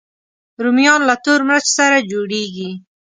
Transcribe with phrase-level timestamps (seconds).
[0.63, 2.69] رومیان له تور مرچ سره جوړېږي